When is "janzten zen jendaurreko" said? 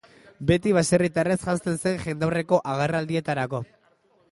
1.43-2.61